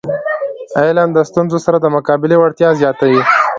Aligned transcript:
علم 0.81 1.09
د 1.13 1.19
ستونزو 1.29 1.57
سره 1.65 1.77
د 1.79 1.85
مقابلي 1.95 2.35
وړتیا 2.37 2.69
زیاتوي. 2.81 3.21